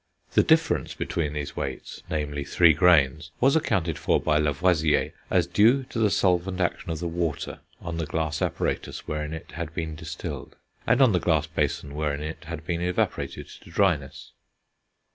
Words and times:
The 0.33 0.41
difference 0.41 0.95
between 0.95 1.33
these 1.33 1.55
weights, 1.55 2.01
namely, 2.09 2.43
3 2.43 2.73
grains, 2.73 3.29
was 3.39 3.55
accounted 3.55 3.99
for 3.99 4.19
by 4.19 4.39
Lavoisier 4.39 5.13
as 5.29 5.45
due 5.45 5.83
to 5.91 5.99
the 5.99 6.09
solvent 6.09 6.59
action 6.59 6.89
of 6.89 6.97
the 6.97 7.07
water 7.07 7.59
on 7.81 7.97
the 7.97 8.07
glass 8.07 8.41
apparatus 8.41 9.07
wherein 9.07 9.31
it 9.31 9.51
had 9.51 9.75
been 9.75 9.93
distilled, 9.93 10.55
and 10.87 11.03
on 11.03 11.11
the 11.11 11.19
glass 11.19 11.45
basin 11.45 11.93
wherein 11.93 12.21
it 12.23 12.45
had 12.45 12.65
been 12.65 12.81
evaporated 12.81 13.47
to 13.47 13.69
dryness. 13.69 14.31